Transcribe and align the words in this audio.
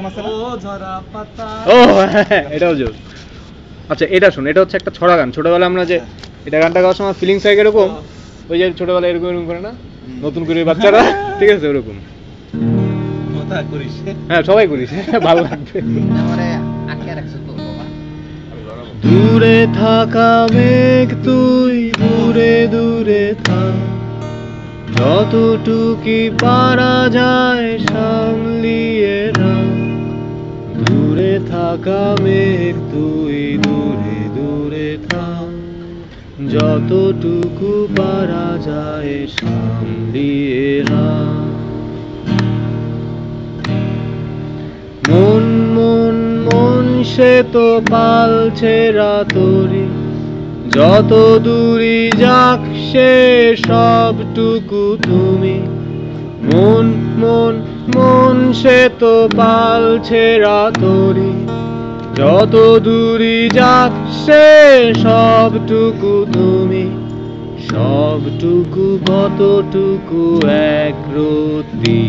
ও 0.00 0.32
ঝরা 0.64 0.94
পাতা। 1.12 1.48
ও 1.68 1.76
হ্যাঁ, 2.12 2.44
এটাও 2.56 2.74
জোর। 2.74 2.94
আচ্ছা 3.88 4.06
এটা 4.16 4.28
শোন 4.30 4.44
এটা 4.46 4.60
হচ্ছে 4.60 4.76
একটা 4.76 4.90
ছড়া 4.90 5.14
গান। 5.16 5.28
ছোটবেলায় 5.32 5.68
আমরা 5.70 5.84
যে 5.84 5.96
এটা 6.46 6.58
গানটা 6.62 6.80
গাওয়ার 6.80 6.96
সময় 6.96 7.16
ফিলিংস 7.20 7.42
হয় 7.46 7.56
এরকম 7.56 7.88
ওই 8.50 8.56
যে 8.60 8.66
ছোটবেলায় 8.78 9.10
এরকম 9.12 9.28
এরকম 9.28 9.46
করে 9.46 9.60
না? 9.60 9.72
নতুন 10.20 10.42
করে 10.44 10.58
বাচ্চারা? 10.64 11.00
ঠিক 11.40 11.50
আছে 11.54 11.66
ওরকম। 11.68 11.96
হ্যাঁ 14.28 14.42
সবাই 14.42 14.64
করিস 14.66 14.90
ভালো 15.28 15.40
লাগবে। 15.42 15.78
আটকে 16.92 17.10
রাখছো 17.14 17.38
তো 17.46 17.52
বাবা 17.58 17.84
দূরে 19.04 19.58
থাকা 19.80 20.30
মেঘ 20.54 21.08
তুই 21.24 21.76
দূরে 22.00 22.54
দূরে 22.66 23.24
থাক। 23.44 23.74
যতটুকি 24.98 26.20
পারা 26.42 26.96
যায় 27.10 27.68
সামলিয়ে 27.88 29.16
থাকা 31.68 32.04
মেঘ 32.22 32.74
তুই 32.92 33.38
দূরে 33.62 34.20
দূরে 34.36 34.90
থাক 35.08 35.50
যতটুকু 36.52 37.70
পারা 37.96 38.48
যায় 38.66 39.14
সামলিয়ে 39.36 40.82
রাখ 40.82 41.48
মন 45.08 45.44
মন 45.76 46.16
মন 46.46 46.84
সে 47.04 47.32
তো 47.52 47.80
পালছে 47.90 48.74
রাতরি। 48.92 49.86
যত 50.70 51.12
দূরি 51.38 52.00
যাক 52.18 52.60
সে 52.92 53.12
সবটুকু 53.68 54.84
তুমি। 55.02 55.56
মন 56.48 56.86
মন 57.18 57.54
মন 57.96 58.36
সে 58.52 58.78
তো 59.00 59.14
পালছে 59.36 60.22
রাতরি। 60.38 61.47
যত 62.18 62.78
দূরি 62.78 63.48
যাক, 63.48 63.92
সে 64.26 64.48
সবটুকু 64.94 66.26
তুমি, 66.32 66.86
সবটুকু 67.68 68.98
কতটুকু 69.06 70.40
এক 70.84 70.96
রতি 71.16 72.02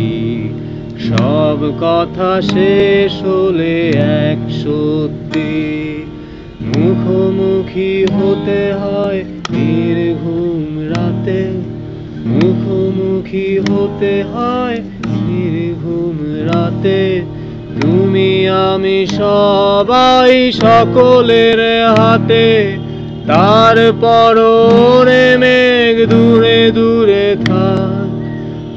সব 1.10 1.60
কথা 1.82 2.42
শেষ 2.42 3.14
হলে 3.24 3.90
এক 4.24 4.40
সত্যি। 4.64 5.52
মুখোমুখি 6.62 8.06
হতে 8.06 8.74
হয় 8.74 9.24
নির্ঘুম 9.52 10.80
রাতে, 10.90 11.42
মুখোমুখি 12.26 13.60
হতে 13.60 14.24
হয় 14.24 14.78
নির্ঘুম 15.30 16.16
রাতে। 16.46 17.22
তুমি, 18.10 18.48
আমি 18.48 19.08
সবাই 19.08 20.52
সকলের 20.52 21.60
হাতে 21.98 22.78
তারপর 23.28 24.38
ওরে 24.38 25.38
মেঘ 25.38 26.10
দূরে 26.10 26.72
দূরে 26.72 27.36
থাক। 27.46 28.08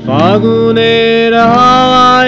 ফাগুনের 0.07 1.35
হাওয়া 1.35 2.23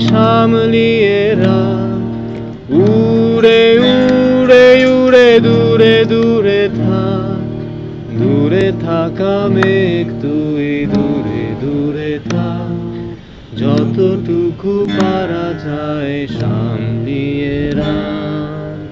সামলিয়ে 0.00 1.34
রাখ। 1.34 2.72
উড়ে 2.72 3.78
উড়ে 3.78 4.86
উড়ে, 4.86 5.40
দূরে 5.40 6.04
দূরে 6.08 6.68
থাক। 6.76 7.44
দূরে 8.22 8.72
থাকা 8.80 9.48
মেঘ, 9.48 10.22
তুই 10.22 10.86
দূরে 10.94 11.44
দূরে 11.60 12.18
থাক। 12.30 12.63
যতটুকু 13.60 14.72
পারা 14.98 15.46
যায় 15.64 16.16
সামলিয়ে 16.38 17.58
রাখ 17.78 18.90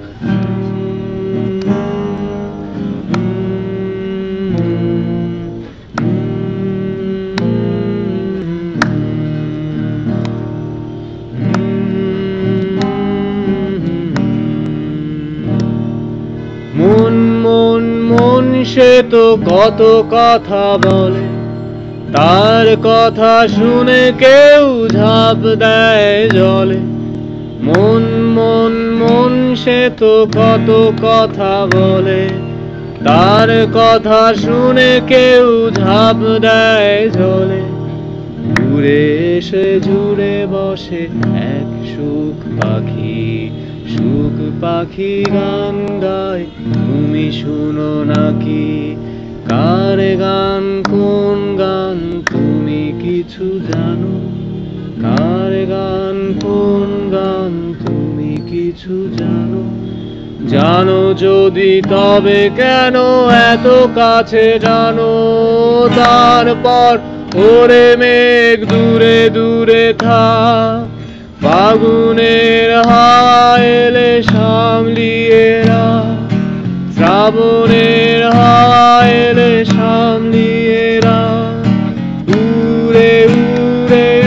মন 16.79 17.15
মন 17.45 17.85
মন 18.11 18.47
সে 18.73 18.91
তো 19.13 19.25
কত 19.47 19.81
কথা 20.15 20.65
বলে। 20.85 21.32
তার 22.13 22.77
কথা 22.83 23.49
শুনে 23.49 24.13
কেউ 24.19 24.89
ঝাঁপ 24.89 25.37
দেয় 25.37 26.31
জলে। 26.31 26.81
মন 27.63 28.03
মন 28.37 28.75
মন 29.03 29.55
সে 29.55 29.91
তো 29.97 30.27
কত 30.35 30.93
কথা 31.03 31.67
বলে। 31.75 32.29
তার 33.05 33.67
কথা 33.75 34.35
শুনে 34.35 35.01
কেউ 35.09 35.71
ঝাঁপ 35.71 36.17
দেয় 36.17 37.11
জলে। 37.11 37.63
ঘুরে 38.57 39.37
এসে 39.39 39.81
জুড়ে 39.85 40.47
বসে 40.51 41.03
এক 41.35 41.71
সুখ 41.87 42.63
পাখি। 42.63 43.51
সুখ 43.89 44.37
পাখি 44.61 45.25
গান 45.35 46.01
গায়, 46.01 46.45
তুমি 46.75 47.33
শুনো 47.33 48.05
নাকি? 48.05 48.97
কার 49.49 49.99
গান 50.17 50.83
কোন 50.91 51.42
কিছু 53.23 53.61
জানো? 53.73 54.21
কার 55.03 55.67
গান, 55.67 56.35
কোন 56.41 57.11
গান 57.13 57.75
তুমি 57.87 58.51
কিছু 58.51 59.11
জানো? 59.19 59.63
জানো 60.49 61.15
যদি 61.15 61.83
তবে 61.91 62.51
কেন 62.57 62.97
এত 63.53 63.87
কাছে 63.95 64.59
জানো? 64.63 65.13
তারপর 65.97 66.99
ওরে 67.35 67.97
মেঘ 67.97 68.69
দূরে 68.69 69.31
দূরে 69.31 69.95
থাক। 69.99 70.87
ফাগুনের 71.43 72.87
হাওয়া 72.87 73.59
এলে 73.59 74.23
সামলিয়ে 74.23 75.65
এলে 75.69 76.13
they 83.93 84.22